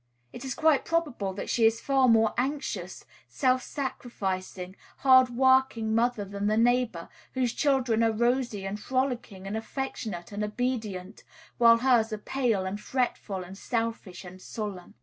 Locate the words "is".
0.43-0.55, 1.67-1.79